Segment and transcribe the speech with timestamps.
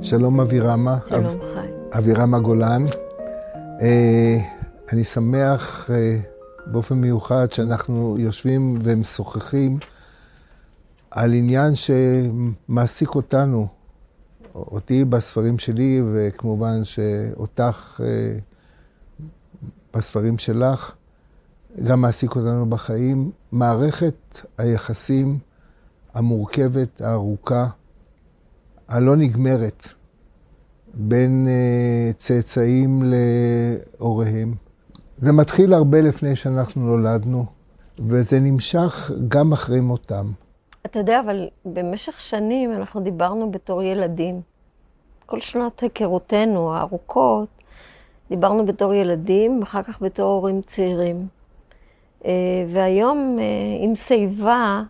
[0.00, 0.98] שלום אבירמה.
[1.08, 1.54] שלום אב...
[1.54, 1.98] חי.
[1.98, 2.86] אבירמה גולן.
[3.80, 4.38] אה,
[4.92, 6.18] אני שמח אה,
[6.66, 9.78] באופן מיוחד שאנחנו יושבים ומשוחחים
[11.10, 13.66] על עניין שמעסיק אותנו,
[14.54, 18.36] אותי בספרים שלי, וכמובן שאותך אה,
[19.94, 20.94] בספרים שלך,
[21.84, 25.38] גם מעסיק אותנו בחיים, מערכת היחסים
[26.14, 27.66] המורכבת, הארוכה,
[28.88, 29.88] הלא נגמרת,
[30.94, 34.54] בין uh, צאצאים להוריהם.
[35.18, 37.44] זה מתחיל הרבה לפני שאנחנו נולדנו,
[37.98, 40.26] וזה נמשך גם אחרי מותם.
[40.86, 44.40] אתה יודע, אבל במשך שנים אנחנו דיברנו בתור ילדים.
[45.26, 47.48] כל שנות היכרותנו הארוכות,
[48.30, 51.26] דיברנו בתור ילדים, אחר כך בתור הורים צעירים.
[52.22, 52.26] Uh,
[52.72, 54.82] והיום, uh, עם שיבה,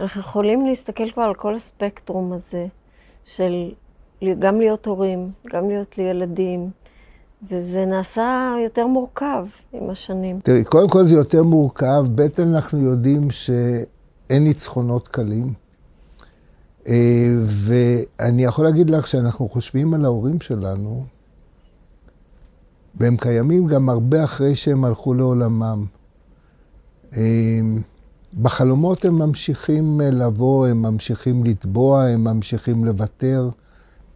[0.00, 2.66] אנחנו יכולים להסתכל כבר על כל הספקטרום הזה.
[3.24, 3.72] של
[4.38, 6.70] גם להיות הורים, גם להיות לילדים,
[7.50, 10.40] וזה נעשה יותר מורכב עם השנים.
[10.40, 15.52] תראי, קודם כל זה יותר מורכב, ב' אנחנו יודעים שאין ניצחונות קלים.
[16.88, 21.04] אה, ואני יכול להגיד לך שאנחנו חושבים על ההורים שלנו,
[22.94, 25.84] והם קיימים גם הרבה אחרי שהם הלכו לעולמם.
[28.40, 33.50] בחלומות הם ממשיכים אה, לבוא, הם ממשיכים לטבוע, הם ממשיכים לוותר.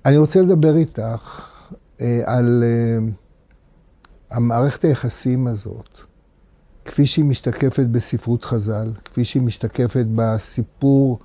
[0.05, 1.50] אני רוצה לדבר איתך
[2.00, 2.98] אה, על אה,
[4.31, 5.98] המערכת היחסים הזאת,
[6.84, 11.19] כפי שהיא משתקפת בספרות חז"ל, כפי שהיא משתקפת בסיפור,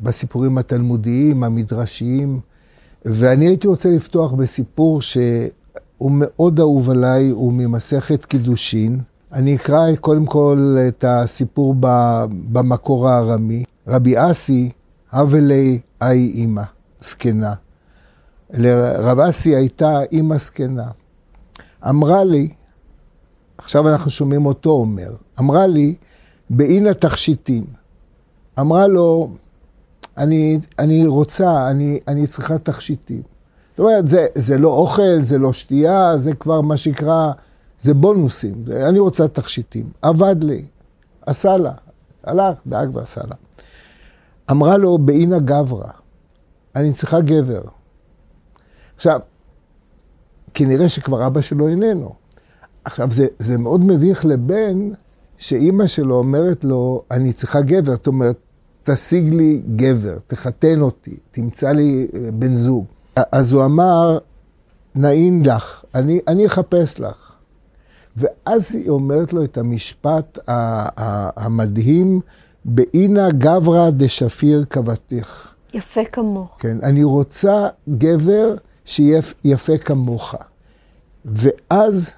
[0.00, 2.40] בסיפורים התלמודיים, המדרשיים.
[3.04, 9.00] ואני הייתי רוצה לפתוח בסיפור שהוא מאוד אהוב עליי, הוא ממסכת קידושין.
[9.32, 11.74] אני אקרא קודם כל את הסיפור
[12.52, 13.64] במקור הארמי.
[13.88, 14.70] רבי אסי,
[15.12, 16.62] הבלי אי אימא,
[17.00, 17.54] זקנה.
[18.50, 20.90] לרב אסי הייתה אימא זקנה.
[21.88, 22.48] אמרה לי,
[23.58, 25.94] עכשיו אנחנו שומעים אותו אומר, אמרה לי,
[26.50, 27.64] באינה תכשיטין.
[28.60, 29.30] אמרה לו,
[30.16, 33.22] אני, אני רוצה, אני, אני צריכה תכשיטים.
[33.70, 37.32] זאת אומרת, זה, זה לא אוכל, זה לא שתייה, זה כבר מה שנקרא
[37.80, 39.90] זה בונוסים, אני רוצה תכשיטים.
[40.02, 40.64] עבד לי,
[41.26, 41.72] עשה לה,
[42.24, 43.36] הלך, דאג ועשה לה.
[44.50, 45.90] אמרה לו, באינה גברא,
[46.76, 47.62] אני צריכה גבר.
[48.96, 49.20] עכשיו,
[50.54, 52.14] כנראה שכבר אבא שלו איננו.
[52.84, 54.90] עכשיו, זה, זה מאוד מביך לבן
[55.38, 57.92] שאימא שלו אומרת לו, אני צריכה גבר.
[57.92, 58.36] זאת אומרת,
[58.82, 62.84] תשיג לי גבר, תחתן אותי, תמצא לי אה, בן זוג.
[63.32, 64.18] אז הוא אמר,
[64.94, 67.32] נעין לך, אני, אני אחפש לך.
[68.16, 70.38] ואז היא אומרת לו את המשפט
[71.36, 72.20] המדהים,
[72.64, 75.52] באינה גברא דשפיר כבתך.
[75.74, 76.56] יפה כמוך.
[76.58, 78.54] כן, אני רוצה גבר
[78.84, 80.34] שיהיה יפה כמוך.
[81.24, 82.10] ואז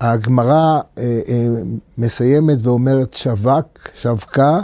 [0.00, 1.48] הגמרא אה, אה,
[1.98, 4.60] מסיימת ואומרת, שווק, שווקה,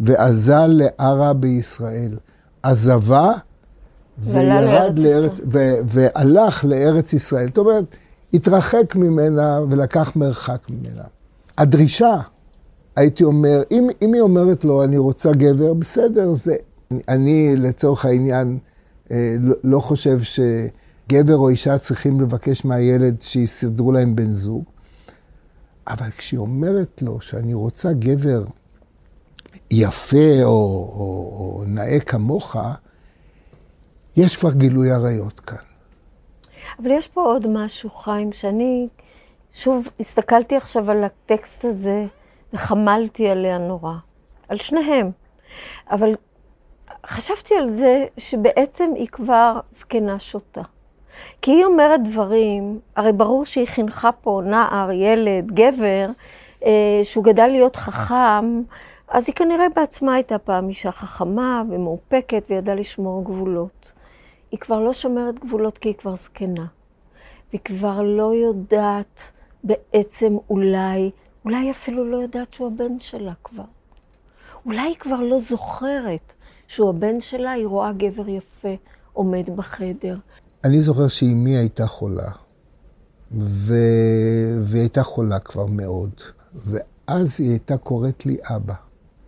[0.00, 2.16] ועזה לערה בישראל.
[2.62, 3.32] עזבה,
[4.18, 7.46] וירד לארץ, ו, והלך לארץ ישראל.
[7.46, 7.96] זאת אומרת,
[8.34, 11.04] התרחק ממנה ולקח מרחק ממנה.
[11.58, 12.16] הדרישה,
[12.96, 16.54] הייתי אומר, אם, אם היא אומרת לו, אני רוצה גבר, בסדר, זה...
[17.08, 18.58] אני, לצורך העניין,
[19.10, 24.64] אה, לא, לא חושב שגבר או אישה צריכים לבקש מהילד שיסדרו להם בן זוג,
[25.88, 28.44] אבל כשהיא אומרת לו שאני רוצה גבר
[29.70, 32.56] יפה או, או, או נאה כמוך,
[34.16, 35.71] יש כבר גילוי עריות כאן.
[36.82, 38.88] אבל יש פה עוד משהו, חיים, שאני
[39.52, 42.06] שוב הסתכלתי עכשיו על הטקסט הזה
[42.52, 43.92] וחמלתי עליה נורא,
[44.48, 45.10] על שניהם.
[45.90, 46.14] אבל
[47.06, 50.62] חשבתי על זה שבעצם היא כבר זקנה שוטה.
[51.42, 56.06] כי היא אומרת דברים, הרי ברור שהיא חינכה פה נער, ילד, גבר,
[56.64, 58.62] אה, שהוא גדל להיות חכם,
[59.08, 63.92] אז היא כנראה בעצמה הייתה פעם אישה חכמה ומאופקת וידעה לשמור גבולות.
[64.52, 66.66] היא כבר לא שומרת גבולות כי היא כבר זקנה.
[67.50, 69.32] והיא כבר לא יודעת
[69.64, 71.10] בעצם אולי,
[71.44, 73.64] אולי אפילו לא יודעת שהוא הבן שלה כבר.
[74.66, 76.32] אולי היא כבר לא זוכרת
[76.68, 78.74] שהוא הבן שלה, היא רואה גבר יפה
[79.12, 80.16] עומד בחדר.
[80.64, 82.30] אני זוכר שאימי הייתה חולה,
[83.32, 83.74] ו...
[84.60, 86.12] והיא הייתה חולה כבר מאוד,
[86.54, 88.74] ואז היא הייתה קוראת לי אבא.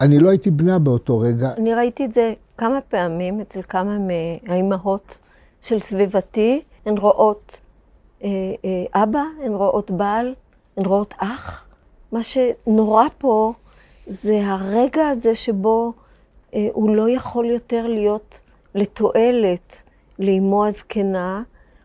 [0.00, 1.52] אני לא הייתי בנה באותו רגע.
[1.56, 5.18] אני ראיתי את זה כמה פעמים אצל כמה מהאימהות
[5.62, 7.60] של סביבתי, הן רואות
[8.24, 8.28] אה,
[8.64, 10.34] אה, אבא, הן רואות בעל,
[10.76, 11.66] הן רואות אח.
[12.12, 13.52] מה שנורא פה
[14.06, 15.92] זה הרגע הזה שבו
[16.54, 18.40] אה, הוא לא יכול יותר להיות
[18.74, 19.82] לתועלת
[20.18, 21.42] לאמו הזקנה,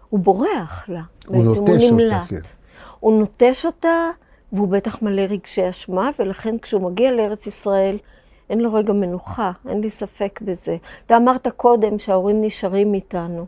[0.09, 1.01] הוא בורח לה.
[1.27, 2.27] הוא בעצם נוטש הוא אותה, נמלט.
[2.29, 2.35] כן.
[2.99, 4.09] הוא נוטש אותה,
[4.53, 7.97] והוא בטח מלא רגשי אשמה, ולכן כשהוא מגיע לארץ ישראל,
[8.49, 10.77] אין לו רגע מנוחה, אין לי ספק בזה.
[11.05, 13.45] אתה אמרת קודם שההורים נשארים איתנו.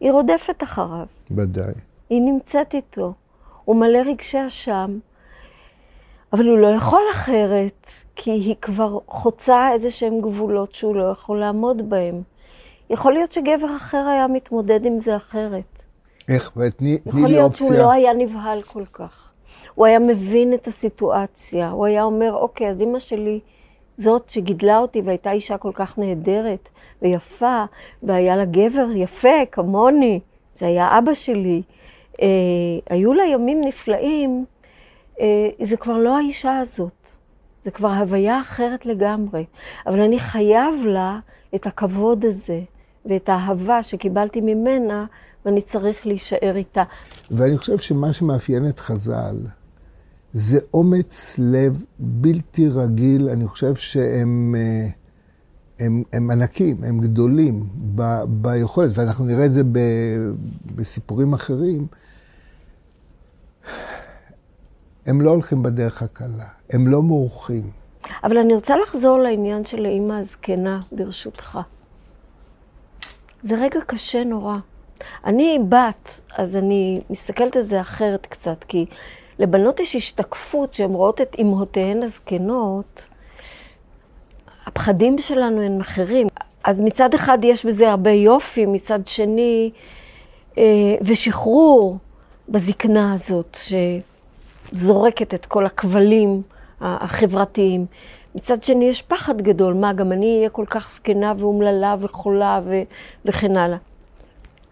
[0.00, 1.72] היא רודפת אחריו, ודאי.
[2.10, 3.12] היא נמצאת איתו.
[3.64, 4.98] הוא מלא רגשי אשם,
[6.32, 11.40] אבל הוא לא יכול אחרת, כי היא כבר חוצה איזה שהם גבולות שהוא לא יכול
[11.40, 12.22] לעמוד בהם.
[12.90, 15.84] יכול להיות שגבר אחר היה מתמודד עם זה אחרת.
[16.28, 16.50] איך?
[16.50, 17.82] תני תני יכול לי להיות שהוא אופציה.
[17.82, 19.32] לא היה נבהל כל כך.
[19.74, 23.40] הוא היה מבין את הסיטואציה, הוא היה אומר, אוקיי, אז אימא שלי
[24.00, 26.68] זאת שגידלה אותי והייתה אישה כל כך נהדרת
[27.02, 27.64] ויפה,
[28.02, 30.20] והיה לה גבר יפה כמוני,
[30.54, 31.62] זה היה אבא שלי.
[32.22, 32.26] אה,
[32.90, 34.44] היו לה ימים נפלאים,
[35.20, 35.26] אה,
[35.62, 37.10] זה כבר לא האישה הזאת,
[37.62, 39.44] זה כבר הוויה אחרת לגמרי.
[39.86, 41.18] אבל אני חייב לה
[41.54, 42.60] את הכבוד הזה
[43.06, 45.06] ואת האהבה שקיבלתי ממנה,
[45.44, 46.82] ואני צריך להישאר איתה.
[47.30, 49.36] ואני חושב שמה שמאפיין את חז"ל
[50.32, 53.28] זה אומץ לב בלתי רגיל.
[53.28, 54.88] אני חושב שהם אה,
[55.80, 59.78] הם, הם ענקים, הם גדולים ב, ביכולת, ואנחנו נראה את זה ב,
[60.74, 61.86] בסיפורים אחרים.
[65.06, 67.70] הם לא הולכים בדרך הקלה, הם לא מורחים.
[68.24, 71.58] אבל אני רוצה לחזור לעניין של האימא הזקנה, ברשותך.
[73.42, 74.56] זה רגע קשה נורא.
[75.24, 78.86] אני בת, אז אני מסתכלת על זה אחרת קצת, כי
[79.40, 83.08] לבנות יש השתקפות שהן רואות את אמהותיהן הזקנות,
[84.66, 86.26] הפחדים שלנו הם אחרים.
[86.64, 89.70] אז מצד אחד יש בזה הרבה יופי, מצד שני,
[90.58, 90.62] אה,
[91.02, 91.98] ושחרור
[92.48, 93.58] בזקנה הזאת,
[94.72, 96.42] שזורקת את כל הכבלים
[96.80, 97.86] החברתיים.
[98.34, 102.82] מצד שני, יש פחד גדול, מה, גם אני אהיה כל כך זקנה ואומללה וחולה ו-
[103.24, 103.78] וכן הלאה.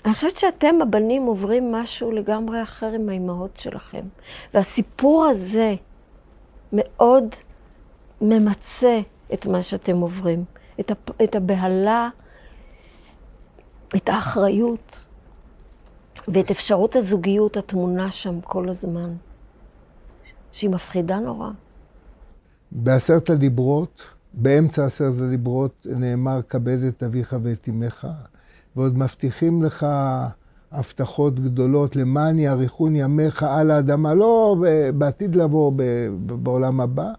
[0.05, 4.03] אני חושבת שאתם, הבנים, עוברים משהו לגמרי אחר עם האימהות שלכם.
[4.55, 5.75] והסיפור הזה
[6.73, 7.25] מאוד
[8.21, 9.01] ממצה
[9.33, 10.45] את מה שאתם עוברים.
[10.81, 11.23] את, הפ...
[11.23, 12.09] את הבהלה,
[13.97, 15.05] את האחריות
[16.29, 19.15] ואת אפשרות הזוגיות הטמונה שם כל הזמן,
[20.53, 21.51] שהיא מפחידה נורא.
[22.73, 28.07] בעשרת הדיברות, באמצע עשרת הדיברות נאמר, כבד את אביך ואת אמך,
[28.77, 29.87] ועוד מבטיחים לך
[30.73, 34.57] הבטחות גדולות, למען יאריכון ימיך על האדמה, לא
[34.95, 35.73] בעתיד לבוא,
[36.27, 37.13] בעולם הבא.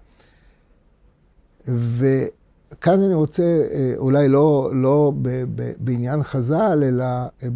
[1.67, 5.13] וכאן אני רוצה, אה, אולי לא, לא
[5.79, 7.47] בעניין חז"ל, אלא אה,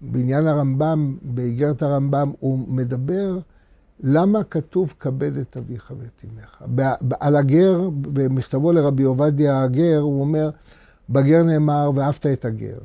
[0.00, 3.38] בעניין הרמב"ם, באיגרת הרמב"ם, הוא מדבר
[4.00, 6.62] למה כתוב כבד את אביך ואת אמך?
[7.20, 10.50] על הגר, במכתבו לרבי עובדיה הגר, הוא אומר,
[11.10, 12.78] בגר נאמר, ואהבת את הגר.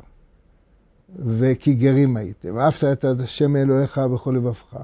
[1.16, 4.78] וכי גרים הייתם, ואהבת את השם אלוהיך בכל לבבך,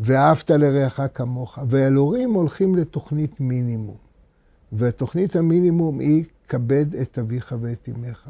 [0.00, 1.58] ואהבת לרעך כמוך.
[1.68, 3.96] והאלוהים הולכים לתוכנית מינימום.
[4.72, 8.28] ותוכנית המינימום היא כבד את אביך ואת אמך.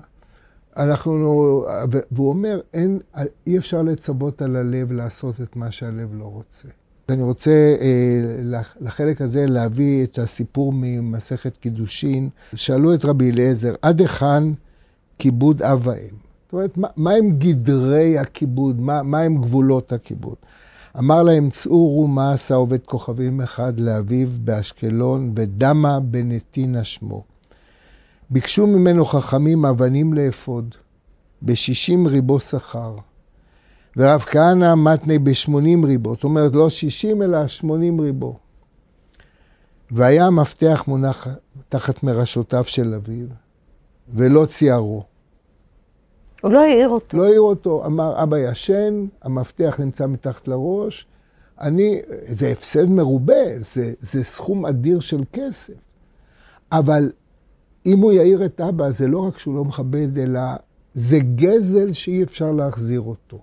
[0.77, 1.65] אנחנו,
[2.11, 2.99] והוא אומר, אין,
[3.47, 6.69] אי אפשר לצוות על הלב לעשות את מה שהלב לא רוצה.
[7.09, 12.29] אני רוצה אה, לחלק הזה להביא את הסיפור ממסכת קידושין.
[12.55, 14.45] שאלו את רבי אליעזר, עד היכן
[15.19, 15.95] כיבוד אב ואם?
[16.45, 18.81] זאת אומרת, מה, מה הם גדרי הכיבוד?
[18.81, 20.37] מה, מה הם גבולות הכיבוד?
[20.99, 27.25] אמר להם, צאו ראו מה עשה עובד כוכבים אחד לאביו באשקלון, ודמה בנתינה שמו.
[28.31, 30.75] ביקשו ממנו חכמים אבנים לאפוד,
[31.43, 32.97] בשישים ריבו שכר.
[33.97, 38.39] ורב כהנא מתנה ב-80 ריבו, זאת אומרת לא 60 אלא 80 ריבו.
[39.91, 41.29] והיה המפתח מונח
[41.69, 43.27] תחת מרשותיו של אביו,
[44.15, 45.03] ולא ציערו.
[46.43, 47.17] הוא לא העיר אותו.
[47.17, 51.07] לא העיר אותו, אמר, אבא ישן, המפתח נמצא מתחת לראש.
[51.61, 55.75] אני, זה הפסד מרובה, זה, זה סכום אדיר של כסף.
[56.73, 57.13] אבל
[57.87, 60.41] אם הוא יעיר את אבא, זה לא רק שהוא לא מכבד, אלא
[60.95, 63.39] זה גזל שאי אפשר להחזיר אותו.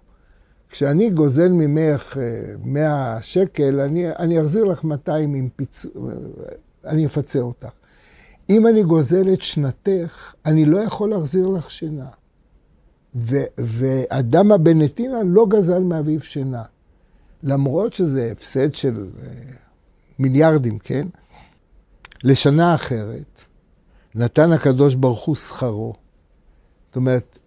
[0.76, 2.18] כשאני גוזל ממך
[2.64, 5.92] 100 שקל, אני, אני אחזיר לך 200 עם פיצוי,
[6.86, 7.70] אני אפצה אותך.
[8.50, 12.08] אם אני גוזל את שנתך, אני לא יכול להחזיר לך שינה.
[13.16, 16.64] ו, ואדם הבנטינה לא גזל מאביו שינה.
[17.44, 19.10] למרות שזה הפסד של
[20.20, 21.08] מיליארדים, כן?
[22.24, 23.42] לשנה אחרת,
[24.16, 25.94] נתן הקדוש ברוך הוא שכרו.
[26.88, 27.40] זאת אומרת,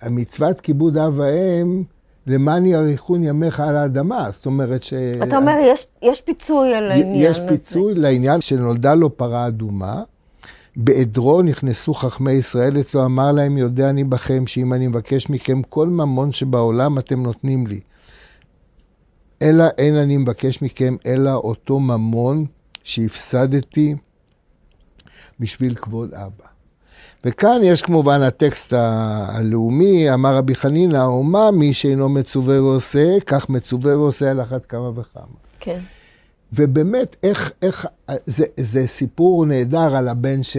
[0.00, 1.84] המצוות כיבוד אב ואם,
[2.26, 4.30] למען יאריכון ימיך על האדמה.
[4.30, 4.92] זאת אומרת ש...
[5.22, 7.94] אתה אומר, יש, יש פיצוי על העניין יש פיצוי.
[7.94, 10.02] לעניין שנולדה לו פרה אדומה,
[10.76, 15.88] בעדרו נכנסו חכמי ישראל אצלו, אמר להם, יודע אני בכם, שאם אני מבקש מכם כל
[15.88, 17.80] ממון שבעולם אתם נותנים לי.
[19.42, 22.46] אלא אין אני מבקש מכם, אלא אותו ממון
[22.82, 23.94] שהפסדתי
[25.40, 26.55] בשביל כבוד אבא.
[27.26, 33.98] וכאן יש כמובן הטקסט הלאומי, אמר רבי חנינא, אומה מי שאינו מצווה ועושה, כך מצווה
[33.98, 35.36] ועושה על אחת כמה וכמה.
[35.60, 35.78] כן.
[36.52, 37.86] ובאמת, איך, איך,
[38.26, 40.56] זה, זה סיפור נהדר על הבן ש...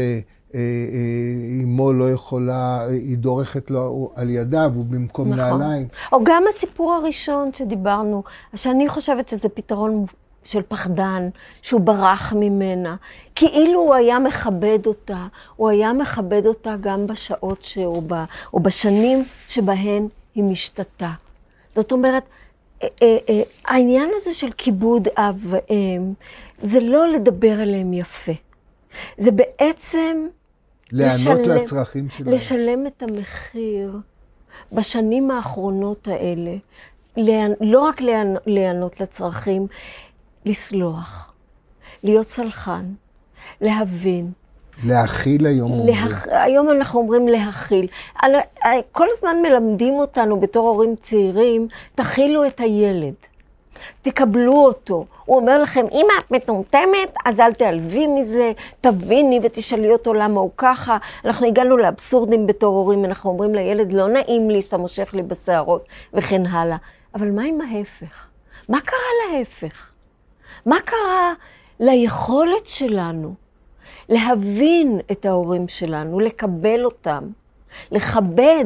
[1.64, 5.62] אמו לא יכולה, היא דורכת לו על ידיו, ובמקום נכון.
[5.62, 5.88] נעליים.
[6.12, 8.24] או גם הסיפור הראשון שדיברנו,
[8.56, 10.06] שאני חושבת שזה פתרון
[10.48, 11.30] של פחדן,
[11.62, 12.96] שהוא ברח ממנה.
[13.36, 17.78] כאילו הוא היה מכבד אותה, הוא היה מכבד אותה גם בשעות ש...
[17.78, 18.14] או, ב...
[18.54, 21.12] או בשנים שבהן היא משתתה.
[21.76, 22.24] זאת אומרת,
[22.84, 26.14] אה, אה, אה, העניין הזה של כיבוד אב ואם,
[26.62, 28.32] זה לא לדבר אליהם יפה.
[29.18, 30.28] זה בעצם...
[30.92, 32.34] להיענות לצרכים שלהם.
[32.34, 33.98] לשלם את המחיר
[34.72, 36.56] בשנים האחרונות האלה,
[37.62, 38.02] לא רק
[38.46, 39.68] להיענות לצרכים,
[40.48, 41.34] לסלוח,
[42.04, 42.86] להיות סלחן,
[43.62, 44.32] להבין.
[44.84, 45.88] להכיל היום.
[45.88, 46.28] להכ...
[46.28, 47.88] היום אנחנו אומרים להכיל.
[48.92, 53.14] כל הזמן מלמדים אותנו בתור הורים צעירים, תכילו את הילד.
[54.02, 55.06] תקבלו אותו.
[55.26, 58.52] הוא אומר לכם, אם את מטומטמת, אז אל תעלבי מזה,
[58.82, 60.98] תביני ותשאלי אותו למה הוא ככה.
[61.26, 65.86] אנחנו הגענו לאבסורדים בתור הורים, אנחנו אומרים לילד, לא נעים לי שאתה מושך לי בשערות,
[66.14, 66.78] וכן הלאה.
[67.16, 68.28] אבל מה עם ההפך?
[68.70, 69.92] מה קרה להפך?
[70.68, 71.34] מה קרה
[71.80, 73.34] ליכולת שלנו
[74.10, 77.24] להבין את ההורים שלנו, לקבל אותם,
[77.92, 78.66] לכבד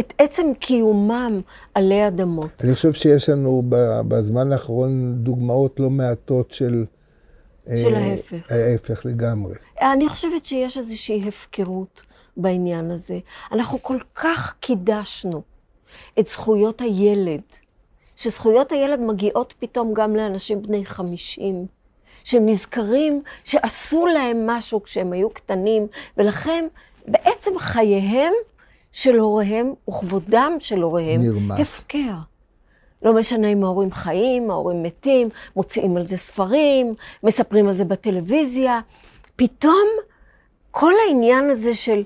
[0.00, 1.40] את עצם קיומם
[1.74, 2.64] עלי אדמות?
[2.64, 3.62] אני חושב שיש לנו
[4.08, 6.84] בזמן האחרון דוגמאות לא מעטות של...
[7.68, 8.52] אה, של ההפך.
[8.52, 9.54] ההפך לגמרי.
[9.80, 12.02] אני חושבת שיש איזושהי הפקרות
[12.36, 13.18] בעניין הזה.
[13.52, 15.42] אנחנו כל כך קידשנו
[16.18, 17.40] את זכויות הילד,
[18.18, 21.66] שזכויות הילד מגיעות פתאום גם לאנשים בני חמישים,
[22.24, 26.66] שהם נזכרים שעשו להם משהו כשהם היו קטנים, ולכן
[27.06, 28.32] בעצם חייהם
[28.92, 31.60] של הוריהם וכבודם של הוריהם נרמס.
[31.60, 32.14] הפקר.
[33.02, 38.80] לא משנה אם ההורים חיים, ההורים מתים, מוציאים על זה ספרים, מספרים על זה בטלוויזיה.
[39.36, 39.88] פתאום
[40.70, 42.04] כל העניין הזה של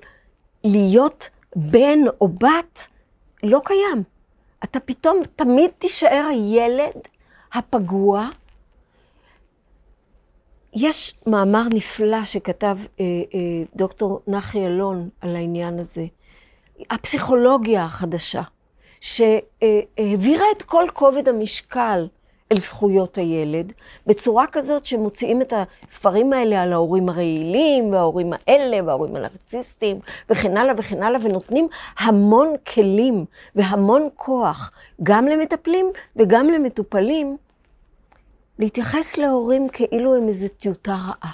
[0.65, 2.87] להיות בן או בת
[3.43, 4.03] לא קיים.
[4.65, 6.93] אתה פתאום תמיד תישאר הילד
[7.53, 8.29] הפגוע.
[10.75, 13.39] יש מאמר נפלא שכתב אה, אה,
[13.77, 16.07] דוקטור נחי אלון על העניין הזה.
[16.91, 18.43] הפסיכולוגיה החדשה,
[19.01, 22.07] שהעבירה את כל כובד המשקל
[22.53, 23.73] אל זכויות הילד,
[24.07, 25.53] בצורה כזאת שמוציאים את
[25.87, 31.69] הספרים האלה על ההורים הרעילים, וההורים האלה, וההורים הנרציסטים, וכן הלאה וכן הלאה, ונותנים
[31.99, 37.37] המון כלים והמון כוח, גם למטפלים וגם למטופלים,
[38.59, 41.33] להתייחס להורים כאילו הם איזו טיוטה רעה.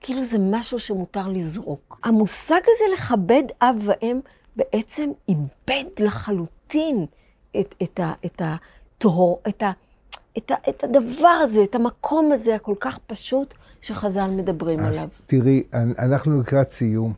[0.00, 2.00] כאילו זה משהו שמותר לזרוק.
[2.04, 4.20] המושג הזה לכבד אב ואם
[4.56, 7.06] בעצם איבד לחלוטין
[7.60, 9.70] את, את, ה, את, הטהור, את, ה,
[10.38, 15.02] את, ה, את הדבר הזה, את המקום הזה הכל כך פשוט שחז"ל מדברים אז עליו.
[15.02, 15.62] אז תראי,
[15.98, 17.12] אנחנו לקראת סיום,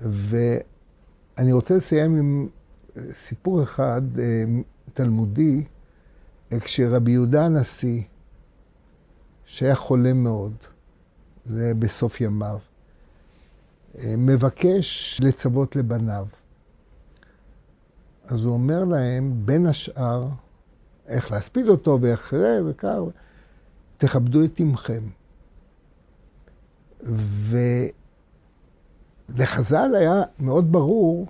[0.00, 2.48] ואני רוצה לסיים עם
[3.12, 4.44] סיפור אחד אה,
[4.92, 5.64] תלמודי,
[6.60, 8.02] כשרבי יהודה הנשיא,
[9.44, 10.54] שהיה חולה מאוד,
[11.46, 12.58] זה בסוף ימיו,
[13.98, 16.26] אה, מבקש לצוות לבניו.
[18.26, 20.28] אז הוא אומר להם, בין השאר,
[21.10, 22.98] איך להספיד אותו ואיך זה וכך,
[23.98, 25.02] תכבדו את אמכם.
[29.30, 31.26] ולחז"ל היה מאוד ברור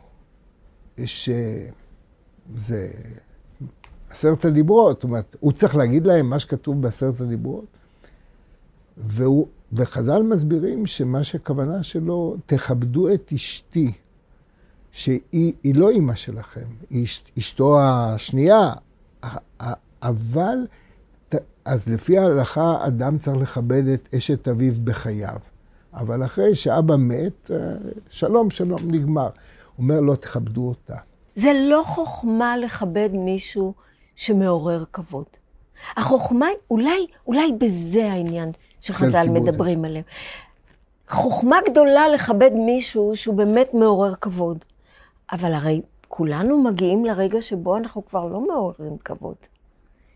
[1.04, 2.90] שזה
[4.10, 7.66] עשרת הדיברות, זאת אומרת, הוא צריך להגיד להם מה שכתוב בעשרת הדיברות,
[8.96, 13.92] והוא, וחז"ל מסבירים שמה שהכוונה שלו, תכבדו את אשתי,
[14.92, 17.06] שהיא לא אימא שלכם, היא
[17.38, 18.72] אשתו השנייה,
[20.02, 20.66] אבל,
[21.64, 25.36] אז לפי ההלכה, אדם צריך לכבד את אשת אביו בחייו.
[25.94, 27.56] אבל אחרי שאבא מת, אה,
[28.10, 29.22] שלום, שלום, נגמר.
[29.22, 30.96] הוא אומר, לא תכבדו אותה.
[31.34, 33.74] זה לא חוכמה לכבד מישהו
[34.16, 35.24] שמעורר כבוד.
[35.96, 40.04] החוכמה, אולי, אולי בזה העניין שחז"ל מדברים עליהם.
[41.08, 44.58] חוכמה גדולה לכבד מישהו שהוא באמת מעורר כבוד.
[45.32, 45.80] אבל הרי
[46.12, 49.36] כולנו מגיעים לרגע שבו אנחנו כבר לא מעוררים כבוד.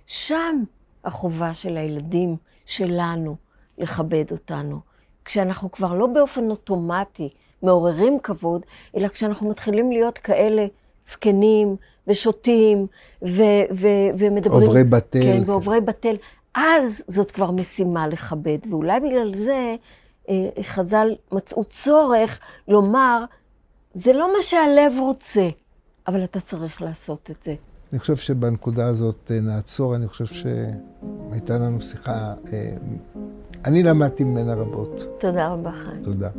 [0.07, 0.63] שם
[1.05, 2.37] החובה של הילדים
[2.67, 3.37] שלנו
[3.79, 4.81] לכבד אותנו.
[5.25, 7.29] כשאנחנו כבר לא באופן אוטומטי
[7.63, 8.63] מעוררים כבוד,
[8.97, 10.67] אלא כשאנחנו מתחילים להיות כאלה
[11.05, 12.87] זקנים ושותים
[13.23, 14.63] ו- ו- ומדברים...
[14.63, 15.23] עוברי בתל.
[15.23, 16.17] כן, ועוברי בתל.
[16.55, 19.77] אז זאת כבר משימה לכבד, ואולי בגלל זה
[20.29, 23.25] אה, חז"ל מצאו צורך לומר,
[23.93, 25.49] זה לא מה שהלב רוצה,
[26.09, 27.55] אבל אתה צריך לעשות את זה.
[27.93, 32.77] אני חושב שבנקודה הזאת אה, נעצור, אני חושב שהייתה לנו שיחה, אה,
[33.65, 35.21] אני למדתי ממנה רבות.
[35.21, 36.03] תודה רבה, חיים.
[36.03, 36.31] תודה.